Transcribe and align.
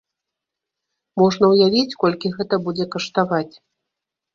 Можна 1.23 1.45
ўявіць, 1.53 1.97
колькі 2.07 2.35
гэта 2.41 2.63
будзе 2.67 2.93
каштаваць. 2.93 3.49